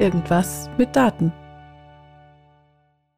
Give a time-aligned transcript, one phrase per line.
[0.00, 1.32] Irgendwas mit Daten.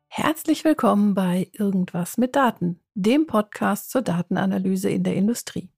[0.09, 5.69] Herzlich willkommen bei Irgendwas mit Daten, dem Podcast zur Datenanalyse in der Industrie.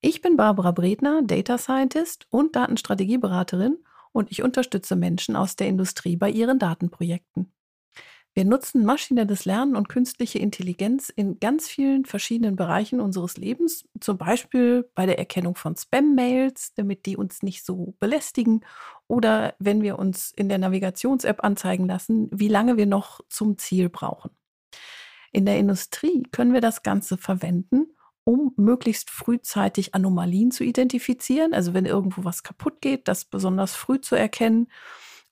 [0.00, 3.76] Ich bin Barbara Bredner, Data Scientist und Datenstrategieberaterin
[4.12, 7.52] und ich unterstütze Menschen aus der Industrie bei ihren Datenprojekten.
[8.38, 14.16] Wir nutzen maschinelles Lernen und künstliche Intelligenz in ganz vielen verschiedenen Bereichen unseres Lebens, zum
[14.16, 18.64] Beispiel bei der Erkennung von Spam-Mails, damit die uns nicht so belästigen,
[19.08, 23.88] oder wenn wir uns in der Navigations-App anzeigen lassen, wie lange wir noch zum Ziel
[23.88, 24.30] brauchen.
[25.32, 27.88] In der Industrie können wir das Ganze verwenden,
[28.22, 34.00] um möglichst frühzeitig Anomalien zu identifizieren, also wenn irgendwo was kaputt geht, das besonders früh
[34.00, 34.68] zu erkennen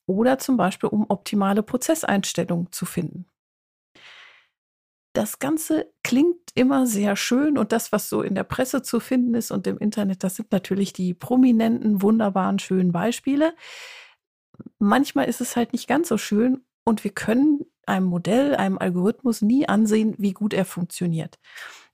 [0.07, 3.27] oder zum Beispiel um optimale Prozesseinstellungen zu finden.
[5.13, 9.35] Das Ganze klingt immer sehr schön und das, was so in der Presse zu finden
[9.35, 13.55] ist und im Internet, das sind natürlich die prominenten, wunderbaren, schönen Beispiele.
[14.79, 19.43] Manchmal ist es halt nicht ganz so schön und wir können einem Modell, einem Algorithmus
[19.43, 21.39] nie ansehen, wie gut er funktioniert.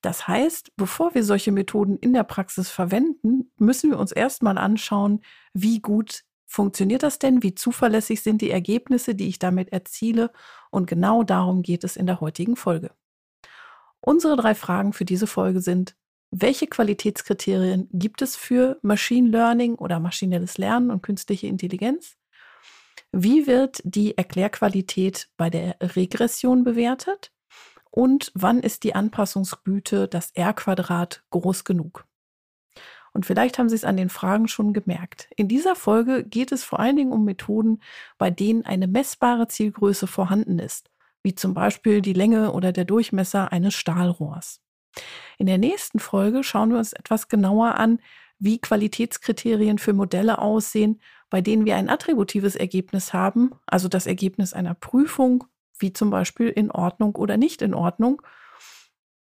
[0.00, 5.20] Das heißt, bevor wir solche Methoden in der Praxis verwenden, müssen wir uns erstmal anschauen,
[5.55, 7.42] wie gut funktioniert das denn?
[7.42, 10.31] Wie zuverlässig sind die Ergebnisse, die ich damit erziele?
[10.70, 12.91] Und genau darum geht es in der heutigen Folge.
[14.00, 15.97] Unsere drei Fragen für diese Folge sind,
[16.30, 22.17] welche Qualitätskriterien gibt es für Machine Learning oder maschinelles Lernen und künstliche Intelligenz?
[23.12, 27.33] Wie wird die Erklärqualität bei der Regression bewertet?
[27.91, 32.06] Und wann ist die Anpassungsgüte, das R-Quadrat, groß genug?
[33.12, 35.28] Und vielleicht haben Sie es an den Fragen schon gemerkt.
[35.36, 37.82] In dieser Folge geht es vor allen Dingen um Methoden,
[38.18, 40.91] bei denen eine messbare Zielgröße vorhanden ist,
[41.22, 44.60] wie zum Beispiel die Länge oder der Durchmesser eines Stahlrohrs.
[45.38, 47.98] In der nächsten Folge schauen wir uns etwas genauer an,
[48.38, 51.00] wie Qualitätskriterien für Modelle aussehen,
[51.30, 55.44] bei denen wir ein attributives Ergebnis haben, also das Ergebnis einer Prüfung,
[55.79, 58.20] wie zum Beispiel in Ordnung oder nicht in Ordnung.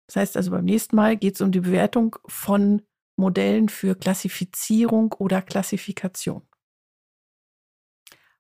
[0.07, 2.83] Das heißt also beim nächsten Mal geht es um die Bewertung von
[3.19, 6.43] Modellen für Klassifizierung oder Klassifikation.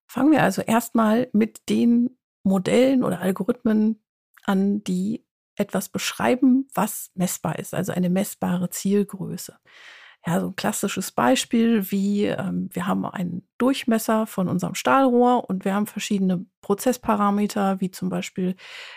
[0.06, 4.02] Fangen wir also erstmal mit den Modellen oder Algorithmen
[4.44, 9.58] an, die etwas beschreiben, was messbar ist, also eine messbare Zielgröße.
[10.26, 15.64] Ja, so ein klassisches Beispiel wie ähm, wir haben einen Durchmesser von unserem Stahlrohr und
[15.64, 18.56] wir haben verschiedene Prozessparameter, wie zum Beispiel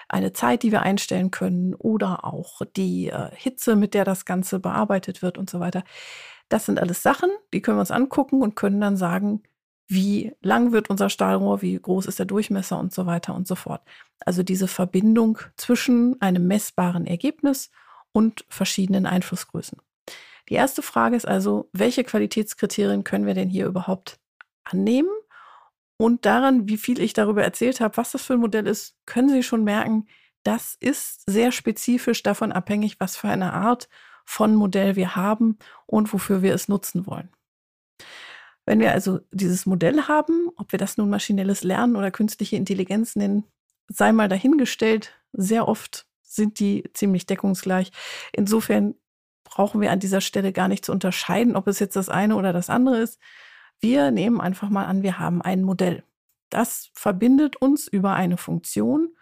[0.10, 4.60] eine Zeit, die wir einstellen können oder auch die äh, Hitze, mit der das Ganze
[4.60, 5.84] bearbeitet wird und so weiter.
[6.50, 9.44] Das sind alles Sachen, die können wir uns angucken und können dann sagen,
[9.88, 13.56] wie lang wird unser Stahlrohr, wie groß ist der Durchmesser und so weiter und so
[13.56, 13.82] fort.
[14.26, 17.72] Also diese Verbindung zwischen einem messbaren Ergebnis
[18.12, 19.80] und verschiedenen Einflussgrößen.
[20.52, 24.20] Die erste Frage ist also, welche Qualitätskriterien können wir denn hier überhaupt
[24.66, 25.10] annehmen?
[25.96, 29.30] Und daran, wie viel ich darüber erzählt habe, was das für ein Modell ist, können
[29.30, 30.08] Sie schon merken,
[30.44, 33.88] das ist sehr spezifisch davon abhängig, was für eine Art
[34.26, 37.30] von Modell wir haben und wofür wir es nutzen wollen.
[38.66, 43.16] Wenn wir also dieses Modell haben, ob wir das nun maschinelles Lernen oder künstliche Intelligenz
[43.16, 43.46] nennen,
[43.88, 45.14] sei mal dahingestellt.
[45.32, 47.92] Sehr oft sind die ziemlich deckungsgleich.
[48.34, 48.96] Insofern
[49.52, 52.54] brauchen wir an dieser Stelle gar nicht zu unterscheiden, ob es jetzt das eine oder
[52.54, 53.20] das andere ist.
[53.80, 56.04] Wir nehmen einfach mal an, wir haben ein Modell.
[56.50, 59.16] Das verbindet uns über eine Funktion,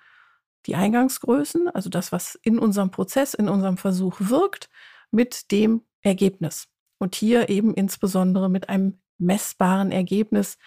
[0.66, 4.69] die Eingangsgrößen, also das, was in unserem Prozess, in unserem Versuch wirkt,
[5.12, 6.68] mit dem Ergebnis.
[7.00, 10.57] Und hier eben insbesondere mit einem messbaren Ergebnis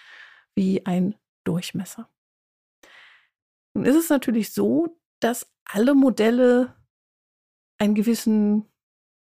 [0.54, 1.14] wie ein
[1.44, 2.08] Durchmesser.
[3.74, 6.74] Nun ist es natürlich so, dass alle Modelle
[7.78, 8.71] einen gewissen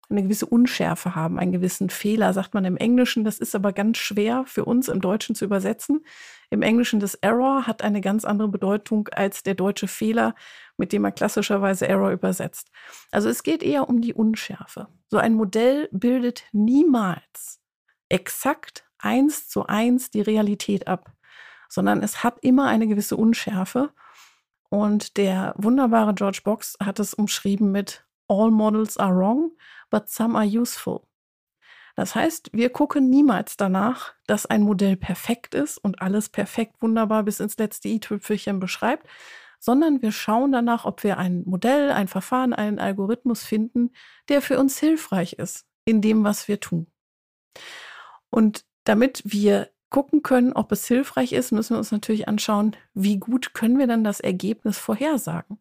[0.09, 3.24] eine gewisse Unschärfe haben, einen gewissen Fehler, sagt man im Englischen.
[3.24, 6.03] Das ist aber ganz schwer für uns im Deutschen zu übersetzen.
[6.50, 10.34] Im Englischen das Error hat eine ganz andere Bedeutung als der deutsche Fehler,
[10.78, 12.72] mit dem man klassischerweise Error übersetzt.
[13.12, 14.88] Also es geht eher um die Unschärfe.
[15.10, 17.62] So ein Modell bildet niemals
[18.10, 21.12] exakt eins zu eins die Realität ab,
[21.69, 23.92] sondern es hat immer eine gewisse Unschärfe.
[24.69, 29.52] Und der wunderbare George Box hat es umschrieben mit All models are wrong
[29.90, 31.02] but some are useful.
[31.96, 37.24] Das heißt, wir gucken niemals danach, dass ein Modell perfekt ist und alles perfekt wunderbar
[37.24, 39.06] bis ins letzte i-Tüpfelchen beschreibt,
[39.60, 43.92] sondern wir schauen danach, ob wir ein Modell, ein Verfahren, einen Algorithmus finden,
[44.30, 46.88] der für uns hilfreich ist in dem, was wir tun.
[48.30, 53.18] Und damit wir gucken können, ob es hilfreich ist, müssen wir uns natürlich anschauen, wie
[53.18, 55.60] gut können wir dann das Ergebnis vorhersagen.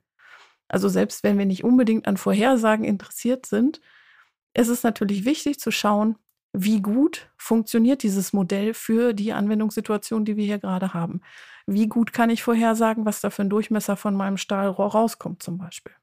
[0.69, 3.81] Also selbst wenn wir nicht unbedingt an Vorhersagen interessiert sind,
[4.55, 6.17] ist es natürlich wichtig zu schauen,
[6.53, 11.20] wie gut funktioniert dieses Modell für die Anwendungssituation, die wir hier gerade haben.
[11.67, 15.59] Wie gut kann ich vorhersagen, was da für ein Durchmesser von meinem Stahlrohr rauskommt zum
[15.59, 15.94] Beispiel?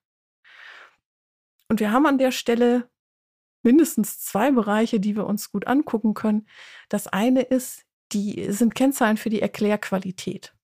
[1.68, 2.90] Und wir haben an der Stelle
[3.64, 6.48] mindestens zwei Bereiche, die wir uns gut angucken können.
[6.88, 10.55] Das eine ist, die sind Kennzahlen für die Erklärqualität.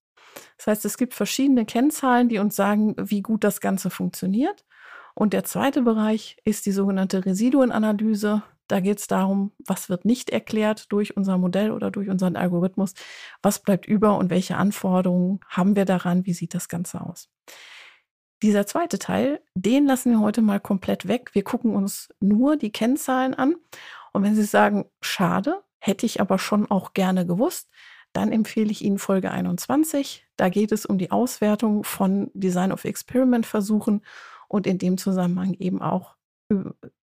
[0.58, 4.66] Das heißt, es gibt verschiedene Kennzahlen, die uns sagen, wie gut das Ganze funktioniert.
[5.14, 8.44] Und der zweite Bereich ist die sogenannte Residuenanalyse.
[8.68, 12.94] Da geht es darum, was wird nicht erklärt durch unser Modell oder durch unseren Algorithmus,
[13.42, 17.30] was bleibt über und welche Anforderungen haben wir daran, wie sieht das Ganze aus.
[18.42, 21.32] Dieser zweite Teil, den lassen wir heute mal komplett weg.
[21.34, 23.56] Wir gucken uns nur die Kennzahlen an.
[24.14, 27.70] Und wenn Sie sagen, schade, hätte ich aber schon auch gerne gewusst,
[28.14, 30.26] dann empfehle ich Ihnen Folge 21.
[30.38, 34.02] Da geht es um die Auswertung von Design of Experiment Versuchen
[34.48, 36.16] und in dem Zusammenhang eben auch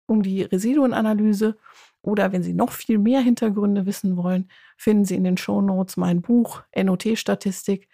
[0.06, 1.56] um die Residuenanalyse.
[2.02, 5.96] Oder wenn Sie noch viel mehr Hintergründe wissen wollen, finden Sie in den Show Notes
[5.96, 7.88] mein Buch NOT-Statistik.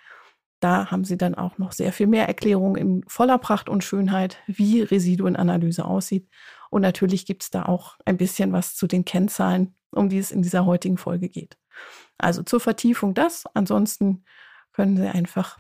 [0.60, 4.38] Da haben Sie dann auch noch sehr viel mehr Erklärungen in voller Pracht und Schönheit,
[4.46, 6.28] wie Residuenanalyse aussieht.
[6.70, 10.30] Und natürlich gibt es da auch ein bisschen was zu den Kennzahlen, um die es
[10.30, 11.56] in dieser heutigen Folge geht.
[12.18, 13.46] Also zur Vertiefung das.
[13.54, 14.24] Ansonsten
[14.72, 15.58] können Sie einfach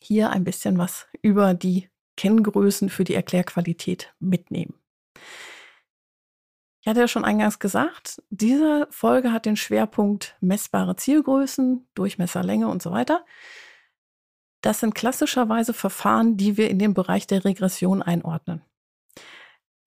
[0.00, 4.74] hier ein bisschen was über die Kenngrößen für die Erklärqualität mitnehmen.
[6.80, 12.82] Ich hatte ja schon eingangs gesagt, diese Folge hat den Schwerpunkt messbare Zielgrößen, Durchmesserlänge und
[12.82, 13.24] so weiter.
[14.60, 18.62] Das sind klassischerweise Verfahren, die wir in den Bereich der Regression einordnen.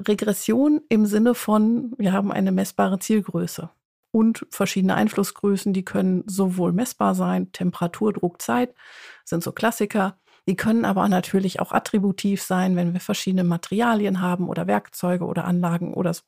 [0.06, 3.70] Regression im Sinne von, wir haben eine messbare Zielgröße
[4.12, 8.76] und verschiedene Einflussgrößen, die können sowohl messbar sein, Temperatur, Druck, Zeit
[9.24, 10.18] sind so Klassiker.
[10.48, 15.46] Die können aber natürlich auch attributiv sein, wenn wir verschiedene Materialien haben oder Werkzeuge oder
[15.46, 16.24] Anlagen oder so.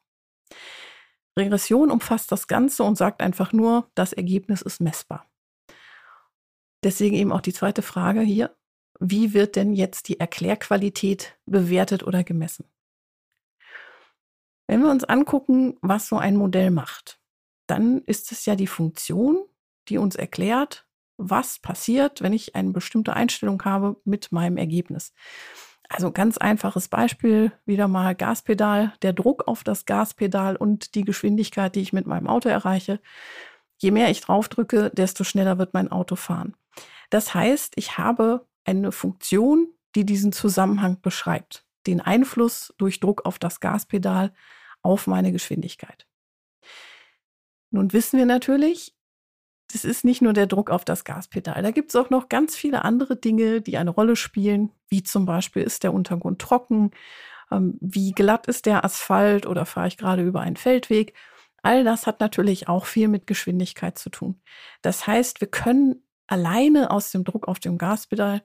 [1.37, 5.25] Regression umfasst das Ganze und sagt einfach nur, das Ergebnis ist messbar.
[6.83, 8.55] Deswegen eben auch die zweite Frage hier.
[8.99, 12.65] Wie wird denn jetzt die Erklärqualität bewertet oder gemessen?
[14.67, 17.19] Wenn wir uns angucken, was so ein Modell macht,
[17.67, 19.43] dann ist es ja die Funktion,
[19.89, 20.85] die uns erklärt,
[21.17, 25.13] was passiert, wenn ich eine bestimmte Einstellung habe mit meinem Ergebnis.
[25.89, 31.75] Also ganz einfaches Beispiel, wieder mal Gaspedal, der Druck auf das Gaspedal und die Geschwindigkeit,
[31.75, 32.99] die ich mit meinem Auto erreiche.
[33.77, 36.55] Je mehr ich drauf drücke, desto schneller wird mein Auto fahren.
[37.09, 43.37] Das heißt, ich habe eine Funktion, die diesen Zusammenhang beschreibt, den Einfluss durch Druck auf
[43.37, 44.33] das Gaspedal
[44.81, 46.07] auf meine Geschwindigkeit.
[47.73, 48.95] Nun wissen wir natürlich,
[49.71, 51.63] das ist nicht nur der Druck auf das Gaspedal.
[51.63, 55.25] Da gibt es auch noch ganz viele andere Dinge, die eine Rolle spielen, wie zum
[55.25, 56.91] Beispiel ist der Untergrund trocken,
[57.51, 61.15] ähm, wie glatt ist der Asphalt oder fahre ich gerade über einen Feldweg.
[61.63, 64.39] All das hat natürlich auch viel mit Geschwindigkeit zu tun.
[64.83, 68.43] Das heißt, wir können alleine aus dem Druck auf dem Gaspedal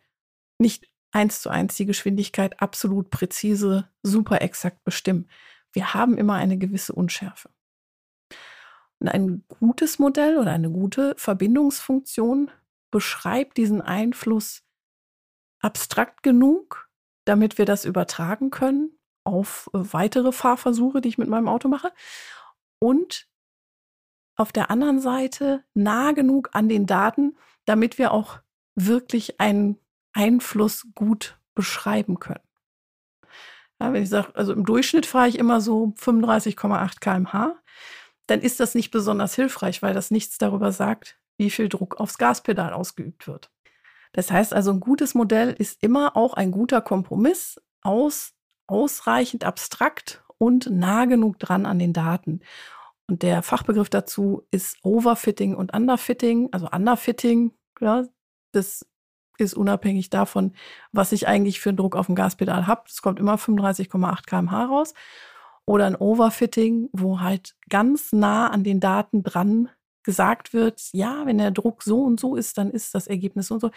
[0.59, 5.29] nicht eins zu eins die Geschwindigkeit absolut präzise, super exakt bestimmen.
[5.75, 7.51] Wir haben immer eine gewisse Unschärfe.
[9.05, 12.51] Ein gutes Modell oder eine gute Verbindungsfunktion
[12.91, 14.63] beschreibt diesen Einfluss
[15.61, 16.89] abstrakt genug,
[17.25, 21.93] damit wir das übertragen können auf äh, weitere Fahrversuche, die ich mit meinem Auto mache.
[22.81, 23.29] Und
[24.37, 28.39] auf der anderen Seite nah genug an den Daten, damit wir auch
[28.75, 29.79] wirklich einen
[30.13, 32.41] Einfluss gut beschreiben können.
[33.81, 37.57] Ja, wenn ich sage, also im Durchschnitt fahre ich immer so 35,8 km/h,
[38.29, 42.19] dann ist das nicht besonders hilfreich, weil das nichts darüber sagt, wie viel Druck aufs
[42.19, 43.51] Gaspedal ausgeübt wird.
[44.13, 48.35] Das heißt also, ein gutes Modell ist immer auch ein guter Kompromiss aus
[48.67, 52.41] ausreichend abstrakt und nah genug dran an den Daten.
[53.07, 56.51] Und der Fachbegriff dazu ist Overfitting und Underfitting.
[56.53, 58.05] Also Underfitting, ja,
[58.53, 58.87] das
[59.39, 60.53] ist unabhängig davon,
[60.93, 62.83] was ich eigentlich für einen Druck auf dem Gaspedal habe.
[62.89, 64.95] Es kommt immer 35,8 kmh raus.
[65.69, 69.69] Oder ein Overfitting, wo halt ganz nah an den Daten dran
[70.03, 73.55] gesagt wird, ja, wenn der Druck so und so ist, dann ist das Ergebnis so
[73.55, 73.71] und so.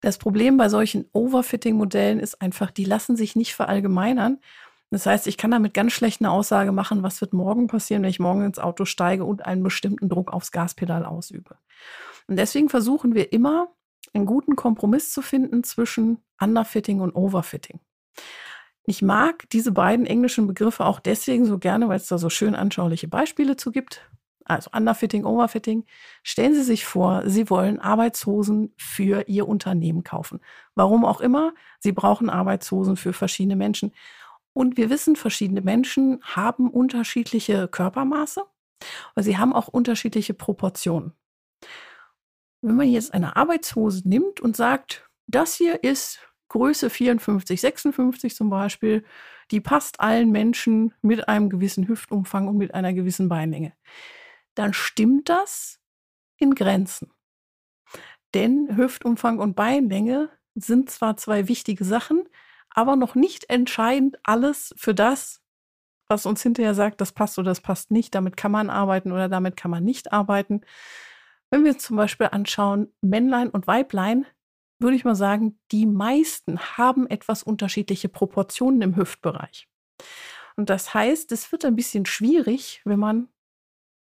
[0.00, 4.40] Das Problem bei solchen Overfitting-Modellen ist einfach, die lassen sich nicht verallgemeinern.
[4.90, 8.10] Das heißt, ich kann damit ganz schlecht eine Aussage machen, was wird morgen passieren, wenn
[8.10, 11.56] ich morgen ins Auto steige und einen bestimmten Druck aufs Gaspedal ausübe.
[12.26, 13.68] Und deswegen versuchen wir immer,
[14.12, 17.78] einen guten Kompromiss zu finden zwischen Underfitting und Overfitting.
[18.90, 22.56] Ich mag diese beiden englischen Begriffe auch deswegen so gerne, weil es da so schön
[22.56, 24.10] anschauliche Beispiele zu gibt.
[24.44, 25.84] Also Underfitting, Overfitting.
[26.24, 30.40] Stellen Sie sich vor, Sie wollen Arbeitshosen für Ihr Unternehmen kaufen.
[30.74, 33.92] Warum auch immer, Sie brauchen Arbeitshosen für verschiedene Menschen.
[34.54, 38.42] Und wir wissen, verschiedene Menschen haben unterschiedliche Körpermaße,
[39.14, 41.12] aber sie haben auch unterschiedliche Proportionen.
[42.60, 46.18] Wenn man jetzt eine Arbeitshose nimmt und sagt, das hier ist
[46.50, 49.04] Größe 54, 56 zum Beispiel,
[49.50, 53.72] die passt allen Menschen mit einem gewissen Hüftumfang und mit einer gewissen Beinlänge,
[54.54, 55.80] dann stimmt das
[56.36, 57.12] in Grenzen.
[58.34, 62.28] Denn Hüftumfang und Beinlänge sind zwar zwei wichtige Sachen,
[62.70, 65.40] aber noch nicht entscheidend alles für das,
[66.08, 69.28] was uns hinterher sagt, das passt oder das passt nicht, damit kann man arbeiten oder
[69.28, 70.62] damit kann man nicht arbeiten.
[71.50, 74.26] Wenn wir uns zum Beispiel anschauen, Männlein und Weiblein,
[74.80, 79.68] würde ich mal sagen, die meisten haben etwas unterschiedliche Proportionen im Hüftbereich.
[80.56, 83.28] Und das heißt, es wird ein bisschen schwierig, wenn man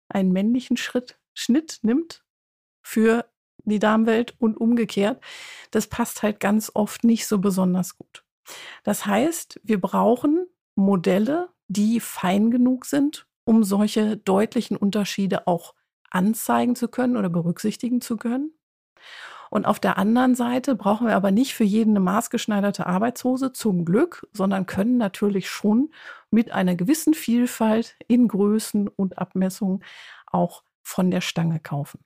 [0.08, 2.24] einen männlichen Schritt, Schnitt nimmt
[2.82, 3.26] für
[3.64, 5.22] die Damenwelt und umgekehrt.
[5.70, 8.24] Das passt halt ganz oft nicht so besonders gut.
[8.82, 15.74] Das heißt, wir brauchen Modelle, die fein genug sind, um solche deutlichen Unterschiede auch
[16.10, 18.52] anzeigen zu können oder berücksichtigen zu können.
[19.50, 23.84] Und auf der anderen Seite brauchen wir aber nicht für jeden eine maßgeschneiderte Arbeitshose, zum
[23.84, 25.92] Glück, sondern können natürlich schon
[26.30, 29.82] mit einer gewissen Vielfalt in Größen und Abmessungen
[30.26, 31.98] auch von der Stange kaufen.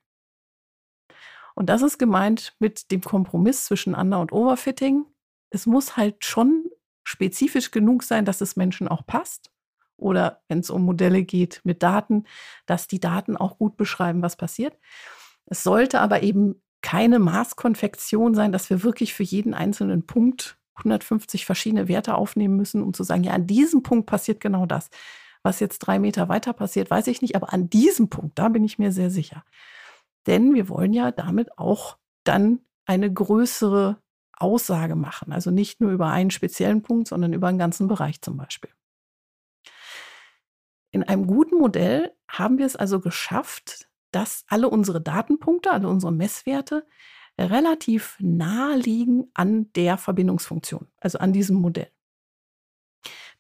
[1.55, 5.05] Und das ist gemeint mit dem Kompromiss zwischen Under- und Overfitting.
[5.51, 6.65] Es muss halt schon
[7.05, 9.53] spezifisch genug sein, dass es Menschen auch passt.
[9.97, 12.25] Oder wenn es um Modelle geht mit Daten,
[12.67, 14.77] dass die Daten auch gut beschreiben, was passiert.
[15.47, 21.47] Es sollte aber eben keine Maßkonfektion sein, dass wir wirklich für jeden einzelnen Punkt 150
[21.47, 24.91] verschiedene Werte aufnehmen müssen, um zu sagen, ja, an diesem Punkt passiert genau das.
[25.43, 28.65] Was jetzt drei Meter weiter passiert, weiß ich nicht, aber an diesem Punkt, da bin
[28.65, 29.47] ich mir sehr sicher.
[30.27, 33.97] Denn wir wollen ja damit auch dann eine größere
[34.37, 35.33] Aussage machen.
[35.33, 38.71] Also nicht nur über einen speziellen Punkt, sondern über einen ganzen Bereich zum Beispiel.
[40.91, 46.13] In einem guten Modell haben wir es also geschafft, dass alle unsere Datenpunkte, alle unsere
[46.13, 46.87] Messwerte
[47.39, 51.91] relativ nahe liegen an der Verbindungsfunktion, also an diesem Modell.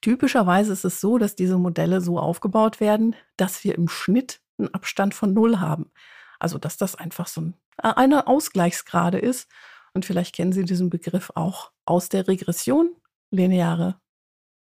[0.00, 4.74] Typischerweise ist es so, dass diese Modelle so aufgebaut werden, dass wir im Schnitt einen
[4.74, 5.90] Abstand von Null haben.
[6.38, 9.48] Also dass das einfach so ein, äh, eine Ausgleichsgrade ist.
[9.94, 12.94] Und vielleicht kennen Sie diesen Begriff auch aus der Regression,
[13.30, 14.00] lineare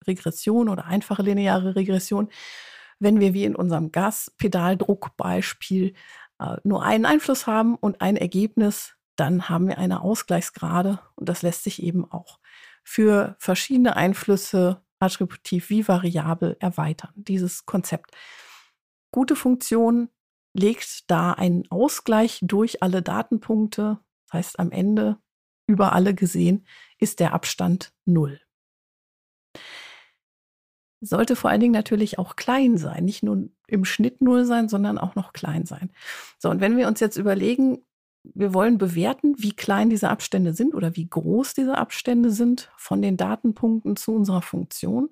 [0.08, 2.30] Regression oder einfache lineare Regression.
[3.02, 5.96] Wenn wir wie in unserem Gaspedaldruckbeispiel
[6.40, 11.42] äh, nur einen Einfluss haben und ein Ergebnis, dann haben wir eine Ausgleichsgrade und das
[11.42, 12.40] lässt sich eben auch
[12.84, 18.12] für verschiedene Einflüsse attributiv wie variabel erweitern, dieses Konzept.
[19.12, 20.10] Gute Funktion
[20.54, 23.98] legt da einen Ausgleich durch alle Datenpunkte.
[24.28, 25.18] Das heißt, am Ende
[25.66, 26.68] über alle gesehen
[27.00, 28.40] ist der Abstand null.
[31.02, 34.98] Sollte vor allen Dingen natürlich auch klein sein, nicht nur im Schnitt null sein, sondern
[34.98, 35.90] auch noch klein sein.
[36.38, 37.80] So, und wenn wir uns jetzt überlegen,
[38.24, 43.02] wir wollen bewerten, wie klein diese Abstände sind oder wie groß diese Abstände sind von
[43.02, 45.10] den Datenpunkten zu unserer Funktion,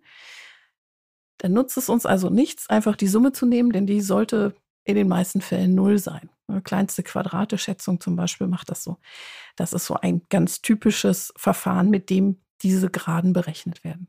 [1.40, 4.54] dann nutzt es uns also nichts, einfach die Summe zu nehmen, denn die sollte
[4.84, 6.30] in den meisten Fällen null sein.
[6.48, 8.98] Eine kleinste Quadrateschätzung zum Beispiel macht das so.
[9.56, 14.08] Das ist so ein ganz typisches Verfahren, mit dem diese Graden berechnet werden.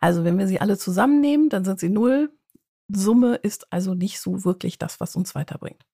[0.00, 2.32] Also wenn wir sie alle zusammennehmen, dann sind sie null.
[2.88, 5.84] Summe ist also nicht so wirklich das, was uns weiterbringt.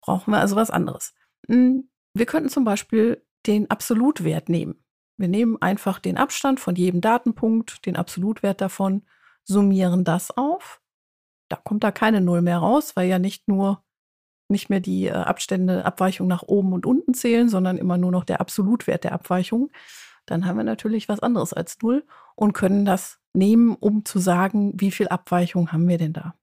[0.00, 1.12] Brauchen wir also was anderes.
[1.48, 4.82] Hm, wir könnten zum Beispiel den Absolutwert nehmen.
[5.16, 9.02] Wir nehmen einfach den Abstand von jedem Datenpunkt, den Absolutwert davon,
[9.44, 10.80] summieren das auf
[11.50, 13.84] da kommt da keine Null mehr raus, weil ja nicht nur
[14.48, 18.24] nicht mehr die äh, Abstände, Abweichung nach oben und unten zählen, sondern immer nur noch
[18.24, 19.70] der Absolutwert der Abweichung.
[20.30, 24.72] Dann haben wir natürlich was anderes als Null und können das nehmen, um zu sagen,
[24.76, 26.34] wie viel Abweichung haben wir denn da.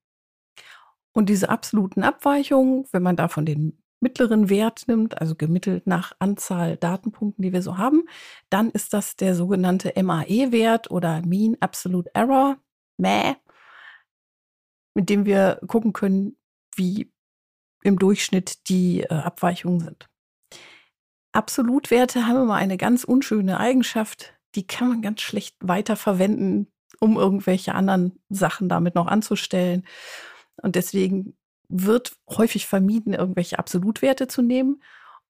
[1.14, 6.78] Und diese absoluten Abweichungen, wenn man davon den mittleren Wert nimmt, also gemittelt nach Anzahl
[6.78, 8.04] Datenpunkten, die wir so haben,
[8.50, 12.58] dann ist das der sogenannte MAE-Wert oder Mean Absolute Error,
[12.98, 13.38] MAE
[14.98, 16.38] mit dem wir gucken können,
[16.76, 17.14] wie
[17.84, 20.10] im Durchschnitt die äh, Abweichungen sind.
[21.32, 26.68] Absolutwerte haben immer eine ganz unschöne Eigenschaft, die kann man ganz schlecht weiterverwenden,
[27.00, 29.86] um irgendwelche anderen Sachen damit noch anzustellen.
[30.62, 31.38] Und deswegen
[31.70, 34.82] wird häufig vermieden, irgendwelche Absolutwerte zu nehmen.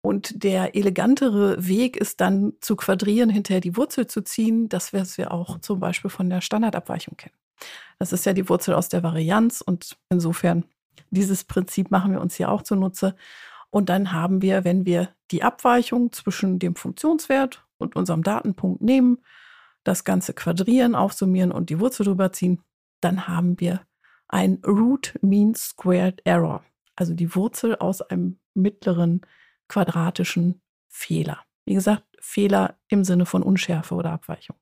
[0.02, 5.18] Und der elegantere Weg ist dann zu quadrieren, hinterher die Wurzel zu ziehen, das was
[5.18, 7.36] wir auch zum Beispiel von der Standardabweichung kennen.
[8.00, 10.64] Das ist ja die Wurzel aus der Varianz und insofern
[11.10, 13.16] dieses Prinzip machen wir uns hier auch zunutze.
[13.70, 19.20] Und dann haben wir, wenn wir die Abweichung zwischen dem Funktionswert und unserem Datenpunkt nehmen,
[19.84, 22.62] das Ganze quadrieren, aufsummieren und die Wurzel drüber ziehen,
[23.02, 23.82] dann haben wir
[24.28, 26.64] ein Root Mean Squared Error,
[26.96, 29.22] also die Wurzel aus einem mittleren
[29.68, 31.44] quadratischen Fehler.
[31.66, 34.58] Wie gesagt, Fehler im Sinne von Unschärfe oder Abweichung.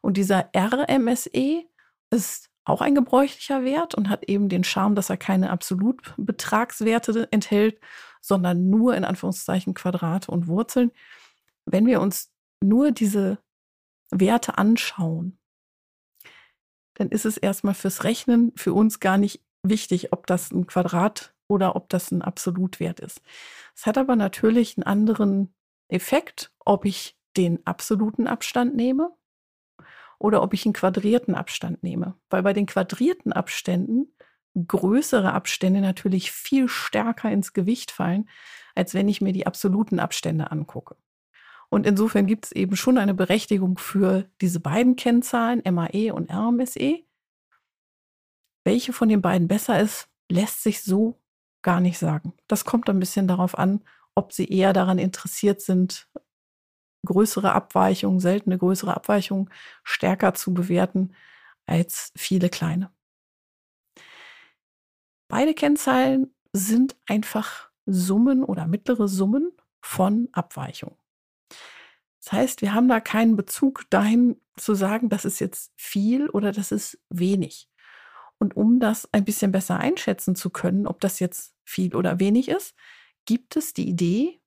[0.00, 1.64] Und dieser RMSE
[2.10, 7.78] ist auch ein gebräuchlicher Wert und hat eben den Charme, dass er keine Absolutbetragswerte enthält,
[8.20, 10.90] sondern nur in Anführungszeichen Quadrate und Wurzeln.
[11.66, 13.38] Wenn wir uns nur diese
[14.10, 15.38] Werte anschauen,
[16.94, 21.34] dann ist es erstmal fürs Rechnen für uns gar nicht wichtig, ob das ein Quadrat
[21.48, 23.20] oder ob das ein Absolutwert ist.
[23.74, 25.54] Es hat aber natürlich einen anderen
[25.88, 29.10] Effekt, ob ich den absoluten Abstand nehme
[30.24, 32.14] oder ob ich einen quadrierten Abstand nehme.
[32.30, 34.06] Weil bei den quadrierten Abständen
[34.54, 38.30] größere Abstände natürlich viel stärker ins Gewicht fallen,
[38.74, 40.96] als wenn ich mir die absoluten Abstände angucke.
[41.68, 47.04] Und insofern gibt es eben schon eine Berechtigung für diese beiden Kennzahlen, MAE und RMSE.
[48.64, 51.20] Welche von den beiden besser ist, lässt sich so
[51.60, 52.32] gar nicht sagen.
[52.46, 53.82] Das kommt ein bisschen darauf an,
[54.14, 56.08] ob sie eher daran interessiert sind,
[57.04, 59.50] größere Abweichungen, seltene größere Abweichungen
[59.82, 61.14] stärker zu bewerten
[61.66, 62.90] als viele kleine.
[65.28, 70.96] Beide Kennzahlen sind einfach Summen oder mittlere Summen von Abweichungen.
[72.22, 76.52] Das heißt, wir haben da keinen Bezug dahin zu sagen, das ist jetzt viel oder
[76.52, 77.68] das ist wenig.
[78.38, 82.48] Und um das ein bisschen besser einschätzen zu können, ob das jetzt viel oder wenig
[82.48, 82.74] ist,
[83.26, 84.40] gibt es die Idee,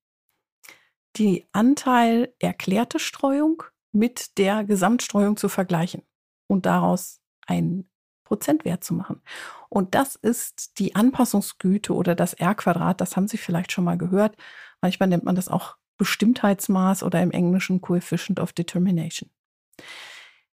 [1.18, 6.04] die Anteil erklärte Streuung mit der Gesamtstreuung zu vergleichen
[6.48, 7.90] und daraus einen
[8.24, 9.22] Prozentwert zu machen.
[9.70, 14.36] Und das ist die Anpassungsgüte oder das R-Quadrat, das haben Sie vielleicht schon mal gehört.
[14.82, 19.30] Manchmal nennt man das auch Bestimmtheitsmaß oder im Englischen Coefficient of Determination.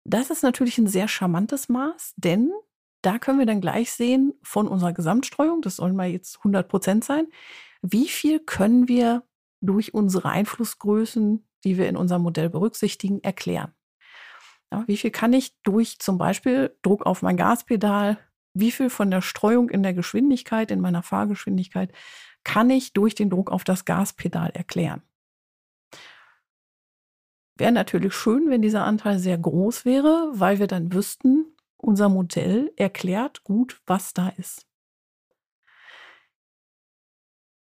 [0.04, 2.52] Das ist natürlich ein sehr charmantes Maß, denn
[3.02, 7.04] da können wir dann gleich sehen von unserer Gesamtstreuung, das sollen mal jetzt 100 Prozent
[7.04, 7.28] sein,
[7.82, 9.24] wie viel können wir
[9.62, 13.74] durch unsere Einflussgrößen, die wir in unserem Modell berücksichtigen, erklären.
[14.72, 18.18] Ja, wie viel kann ich durch zum Beispiel Druck auf mein Gaspedal,
[18.54, 21.92] wie viel von der Streuung in der Geschwindigkeit, in meiner Fahrgeschwindigkeit,
[22.44, 25.02] kann ich durch den Druck auf das Gaspedal erklären?
[27.58, 31.46] Wäre natürlich schön, wenn dieser Anteil sehr groß wäre, weil wir dann wüssten,
[31.76, 34.69] unser Modell erklärt gut, was da ist.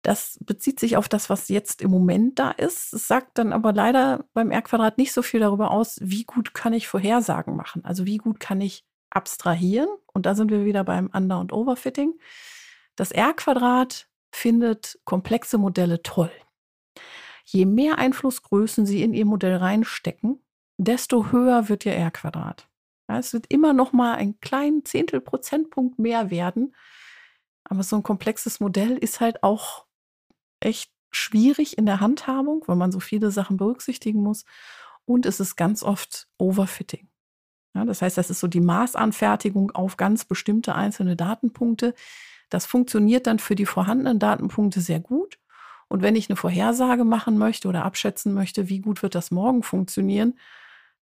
[0.01, 2.93] Das bezieht sich auf das, was jetzt im Moment da ist.
[2.93, 6.71] Es sagt dann aber leider beim R-Quadrat nicht so viel darüber aus, wie gut kann
[6.71, 7.83] ich Vorhersagen machen.
[7.83, 9.89] Also wie gut kann ich abstrahieren.
[10.13, 12.13] Und da sind wir wieder beim Under- und Overfitting.
[12.95, 16.31] Das R-Quadrat findet komplexe Modelle toll.
[17.43, 20.41] Je mehr Einflussgrößen Sie in Ihr Modell reinstecken,
[20.77, 22.69] desto höher wird Ihr R-Quadrat.
[23.09, 26.75] Ja, es wird immer noch mal einen kleinen Zehntel Prozentpunkt mehr werden.
[27.63, 29.85] Aber so ein komplexes Modell ist halt auch
[30.59, 34.45] echt schwierig in der Handhabung, weil man so viele Sachen berücksichtigen muss.
[35.05, 37.07] Und es ist ganz oft Overfitting.
[37.75, 41.93] Ja, das heißt, das ist so die Maßanfertigung auf ganz bestimmte einzelne Datenpunkte.
[42.49, 45.39] Das funktioniert dann für die vorhandenen Datenpunkte sehr gut.
[45.87, 49.63] Und wenn ich eine Vorhersage machen möchte oder abschätzen möchte, wie gut wird das morgen
[49.63, 50.39] funktionieren,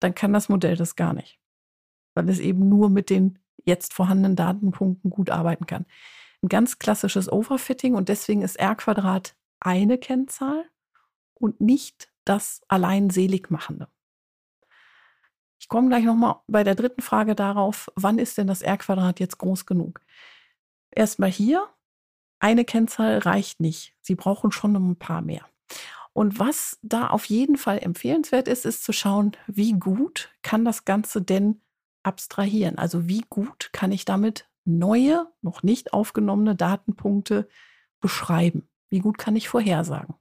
[0.00, 1.38] dann kann das Modell das gar nicht.
[2.14, 5.86] Weil es eben nur mit den jetzt vorhandenen Datenpunkten gut arbeiten kann.
[6.42, 10.64] Ein ganz klassisches Overfitting und deswegen ist R Quadrat eine Kennzahl
[11.34, 13.88] und nicht das allein Seligmachende.
[15.58, 19.38] Ich komme gleich nochmal bei der dritten Frage darauf, wann ist denn das R-Quadrat jetzt
[19.38, 20.00] groß genug?
[20.90, 21.68] Erstmal hier,
[22.40, 23.94] eine Kennzahl reicht nicht.
[24.00, 25.46] Sie brauchen schon ein paar mehr.
[26.12, 30.84] Und was da auf jeden Fall empfehlenswert ist, ist zu schauen, wie gut kann das
[30.84, 31.62] Ganze denn
[32.02, 32.76] abstrahieren?
[32.76, 37.48] Also wie gut kann ich damit neue, noch nicht aufgenommene Datenpunkte
[38.00, 38.68] beschreiben?
[38.92, 40.16] Wie gut kann ich vorhersagen?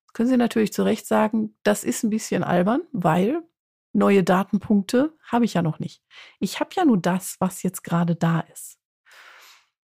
[0.00, 3.44] Jetzt können Sie natürlich zu Recht sagen, das ist ein bisschen albern, weil
[3.92, 6.02] neue Datenpunkte habe ich ja noch nicht.
[6.40, 8.80] Ich habe ja nur das, was jetzt gerade da ist.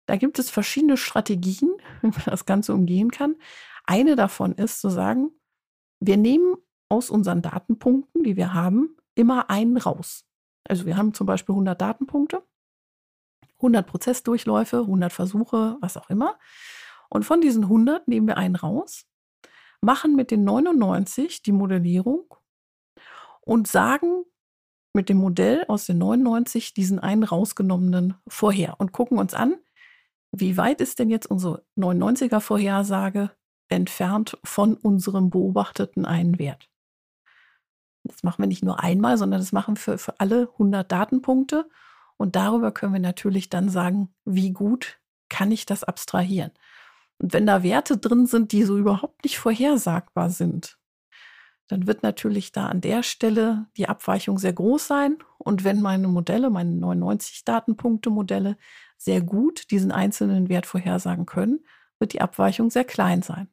[0.07, 1.71] Da gibt es verschiedene Strategien,
[2.01, 3.37] wie man das Ganze umgehen kann.
[3.85, 5.31] Eine davon ist zu sagen,
[6.01, 6.57] wir nehmen
[6.89, 10.25] aus unseren Datenpunkten, die wir haben, immer einen raus.
[10.65, 12.45] Also wir haben zum Beispiel 100 Datenpunkte,
[13.59, 16.37] 100 Prozessdurchläufe, 100 Versuche, was auch immer.
[17.13, 19.05] Und von diesen 100 nehmen wir einen raus,
[19.81, 22.25] machen mit den 99 die Modellierung
[23.41, 24.23] und sagen
[24.93, 29.57] mit dem Modell aus den 99 diesen einen rausgenommenen vorher und gucken uns an,
[30.31, 33.29] wie weit ist denn jetzt unsere 99er Vorhersage
[33.69, 36.67] entfernt von unserem beobachteten einen Wert.
[38.05, 41.69] Das machen wir nicht nur einmal, sondern das machen wir für, für alle 100 Datenpunkte.
[42.17, 44.99] Und darüber können wir natürlich dann sagen, wie gut
[45.29, 46.51] kann ich das abstrahieren.
[47.23, 50.77] Und wenn da Werte drin sind, die so überhaupt nicht vorhersagbar sind,
[51.69, 55.19] dann wird natürlich da an der Stelle die Abweichung sehr groß sein.
[55.37, 58.57] Und wenn meine Modelle, meine 99 Datenpunkte-Modelle,
[58.97, 61.65] sehr gut diesen einzelnen Wert vorhersagen können,
[61.97, 63.47] wird die Abweichung sehr klein sein.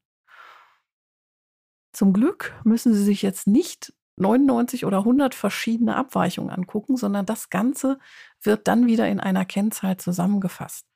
[1.92, 7.50] Zum Glück müssen Sie sich jetzt nicht 99 oder 100 verschiedene Abweichungen angucken, sondern das
[7.50, 8.00] Ganze
[8.42, 10.89] wird dann wieder in einer Kennzahl zusammengefasst.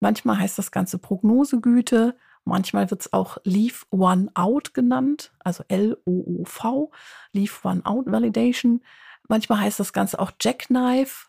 [0.00, 6.92] Manchmal heißt das Ganze Prognosegüte, manchmal wird es auch Leave One Out genannt, also L-O-O-V,
[7.32, 8.82] Leave One Out Validation.
[9.28, 11.26] Manchmal heißt das Ganze auch Jackknife.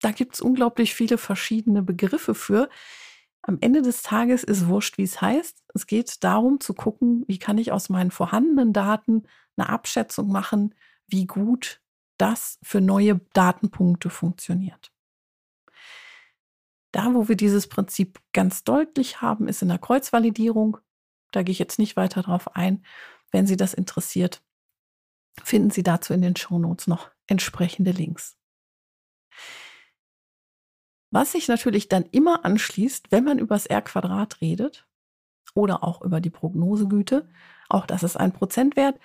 [0.00, 2.68] Da gibt es unglaublich viele verschiedene Begriffe für.
[3.42, 5.62] Am Ende des Tages ist wurscht, wie es heißt.
[5.74, 9.24] Es geht darum zu gucken, wie kann ich aus meinen vorhandenen Daten
[9.56, 10.74] eine Abschätzung machen,
[11.06, 11.80] wie gut
[12.18, 14.92] das für neue Datenpunkte funktioniert.
[16.92, 20.78] Da, wo wir dieses Prinzip ganz deutlich haben, ist in der Kreuzvalidierung.
[21.30, 22.84] Da gehe ich jetzt nicht weiter drauf ein.
[23.30, 24.42] Wenn Sie das interessiert,
[25.42, 28.36] finden Sie dazu in den Shownotes noch entsprechende Links.
[31.12, 34.86] Was sich natürlich dann immer anschließt, wenn man über das R-Quadrat redet
[35.54, 37.28] oder auch über die Prognosegüte,
[37.68, 38.98] auch das ist ein Prozentwert,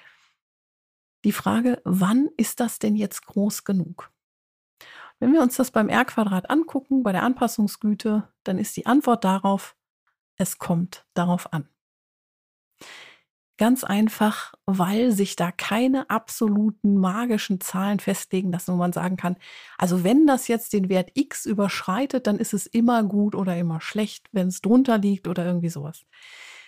[1.23, 4.11] die Frage, wann ist das denn jetzt groß genug?
[5.19, 9.75] Wenn wir uns das beim R-Quadrat angucken, bei der Anpassungsgüte, dann ist die Antwort darauf,
[10.37, 11.69] es kommt darauf an.
[13.57, 19.37] Ganz einfach, weil sich da keine absoluten magischen Zahlen festlegen wo man sagen kann,
[19.77, 23.79] also wenn das jetzt den Wert x überschreitet, dann ist es immer gut oder immer
[23.79, 26.05] schlecht, wenn es drunter liegt oder irgendwie sowas.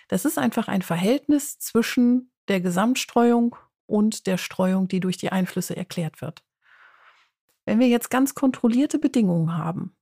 [0.08, 5.76] Das ist einfach ein Verhältnis zwischen der Gesamtstreuung und der Streuung, die durch die Einflüsse
[5.76, 6.42] erklärt wird.
[7.68, 9.94] Wenn wir jetzt ganz kontrollierte Bedingungen haben,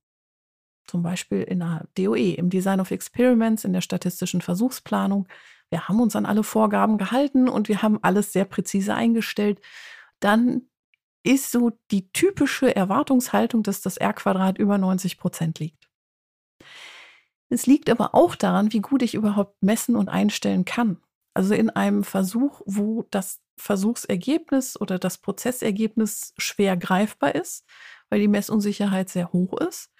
[0.85, 5.27] zum Beispiel in der DOE, im Design of Experiments, in der statistischen Versuchsplanung,
[5.69, 9.59] wir haben uns an alle Vorgaben gehalten und wir haben alles sehr präzise eingestellt,
[10.21, 10.69] dann
[11.23, 15.89] ist so die typische Erwartungshaltung, dass das R-Quadrat über 90 Prozent liegt.
[17.49, 21.01] Es liegt aber auch daran, wie gut ich überhaupt messen und einstellen kann.
[21.33, 27.65] Also in einem Versuch, wo das Versuchsergebnis oder das Prozessergebnis schwer greifbar ist,
[28.09, 29.91] weil die Messunsicherheit sehr hoch ist,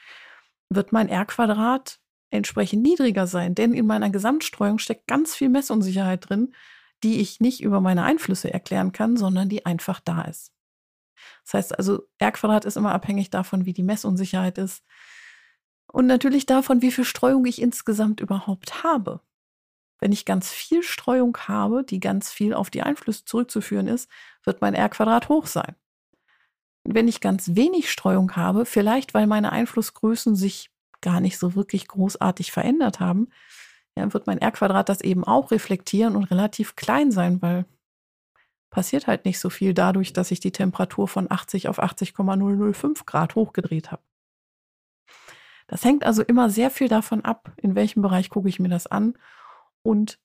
[0.70, 3.56] wird mein R-Quadrat entsprechend niedriger sein.
[3.56, 6.54] Denn in meiner Gesamtstreuung steckt ganz viel Messunsicherheit drin,
[7.04, 10.52] die ich nicht über meine Einflüsse erklären kann, sondern die einfach da ist.
[11.43, 14.84] Das heißt also, R-Quadrat ist immer abhängig davon, wie die Messunsicherheit ist.
[15.91, 19.22] Und natürlich davon, wie viel Streuung ich insgesamt überhaupt habe.
[20.00, 24.10] Wenn ich ganz viel Streuung habe, die ganz viel auf die Einflüsse zurückzuführen ist,
[24.44, 25.76] wird mein R-Quadrat hoch sein.
[26.84, 30.70] Wenn ich ganz wenig Streuung habe, vielleicht weil meine Einflussgrößen sich
[31.02, 33.30] gar nicht so wirklich großartig verändert haben,
[33.96, 37.66] ja, wird mein R-Quadrat das eben auch reflektieren und relativ klein sein, weil
[38.70, 43.34] passiert halt nicht so viel dadurch, dass ich die Temperatur von 80 auf 80,005 Grad
[43.36, 44.04] hochgedreht habe.
[45.68, 48.88] Das hängt also immer sehr viel davon ab, in welchem Bereich gucke ich mir das
[48.88, 49.18] an
[49.88, 50.19] und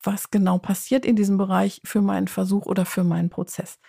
[0.00, 3.80] was genau passiert in diesem Bereich für meinen Versuch oder für meinen Prozess.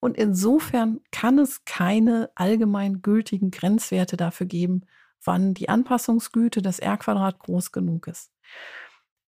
[0.00, 4.80] Und insofern kann es keine allgemein gültigen Grenzwerte dafür geben,
[5.22, 8.32] wann die Anpassungsgüte des R-Quadrat groß genug ist.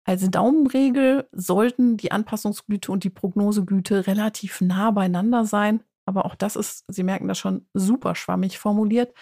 [0.03, 5.83] Als Daumenregel sollten die Anpassungsgüte und die Prognosegüte relativ nah beieinander sein.
[6.07, 9.13] Aber auch das ist, Sie merken das schon, super schwammig formuliert.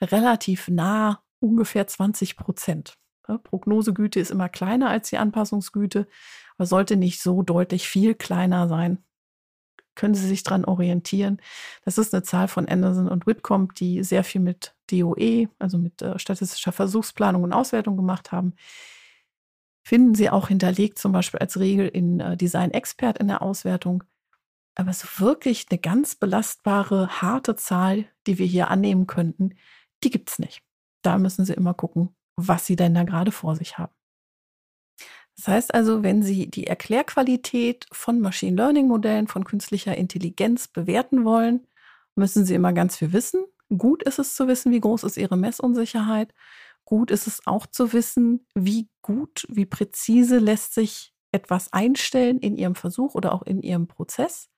[0.00, 3.01] Relativ nah, ungefähr 20 Prozent.
[3.28, 6.08] Ne, Prognosegüte ist immer kleiner als die Anpassungsgüte,
[6.56, 9.04] aber sollte nicht so deutlich viel kleiner sein.
[9.94, 11.40] Können Sie sich daran orientieren?
[11.84, 16.00] Das ist eine Zahl von Anderson und Whitcomb, die sehr viel mit DOE, also mit
[16.00, 18.54] äh, statistischer Versuchsplanung und Auswertung gemacht haben.
[19.84, 24.04] Finden Sie auch hinterlegt, zum Beispiel als Regel in äh, Design Expert in der Auswertung.
[24.74, 29.54] Aber so wirklich eine ganz belastbare, harte Zahl, die wir hier annehmen könnten,
[30.02, 30.62] die gibt es nicht.
[31.02, 33.92] Da müssen Sie immer gucken, was Sie denn da gerade vor sich haben.
[35.36, 41.24] Das heißt also, wenn Sie die Erklärqualität von Machine Learning Modellen, von künstlicher Intelligenz bewerten
[41.24, 41.66] wollen,
[42.14, 43.44] müssen Sie immer ganz viel wissen.
[43.76, 46.34] Gut ist es zu wissen, wie groß ist Ihre Messunsicherheit.
[46.84, 52.56] Gut ist es auch zu wissen, wie gut, wie präzise lässt sich etwas einstellen in
[52.56, 54.50] Ihrem Versuch oder auch in Ihrem Prozess,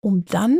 [0.00, 0.58] um dann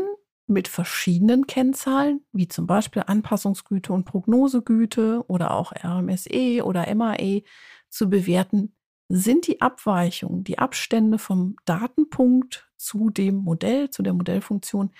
[0.49, 7.43] mit verschiedenen Kennzahlen, wie zum Beispiel Anpassungsgüte und Prognosegüte oder auch RMSE oder MAE,
[7.89, 8.75] zu bewerten,
[9.09, 14.91] sind die Abweichungen, die Abstände vom Datenpunkt zu dem Modell, zu der Modellfunktion,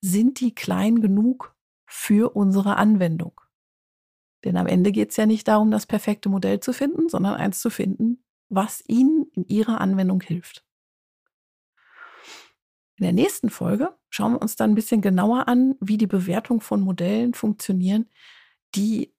[0.00, 1.54] sind die klein genug
[1.86, 3.40] für unsere Anwendung?
[4.44, 7.60] Denn am Ende geht es ja nicht darum, das perfekte Modell zu finden, sondern eins
[7.60, 10.64] zu finden, was Ihnen in Ihrer Anwendung hilft.
[12.98, 16.60] In der nächsten Folge schauen wir uns dann ein bisschen genauer an, wie die Bewertung
[16.60, 18.08] von Modellen funktionieren,
[18.74, 19.14] die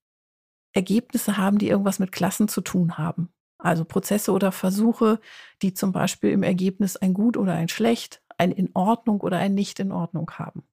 [0.73, 3.30] Ergebnisse haben, die irgendwas mit Klassen zu tun haben.
[3.58, 5.19] Also Prozesse oder Versuche,
[5.62, 9.56] die zum Beispiel im Ergebnis ein Gut oder ein Schlecht, ein in Ordnung oder ein
[9.56, 10.63] Nicht in Ordnung haben.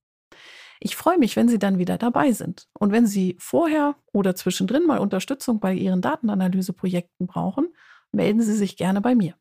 [0.80, 2.68] Ich freue mich, wenn Sie dann wieder dabei sind.
[2.74, 7.74] Und wenn Sie vorher oder zwischendrin mal Unterstützung bei Ihren Datenanalyseprojekten brauchen,
[8.12, 9.34] melden Sie sich gerne bei mir.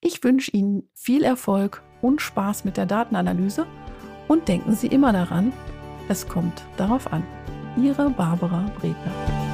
[0.00, 3.66] Ich wünsche Ihnen viel Erfolg und Spaß mit der Datenanalyse
[4.28, 5.52] und denken Sie immer daran,
[6.08, 7.22] es kommt darauf an.
[7.76, 9.51] Ihre Barbara Bredner.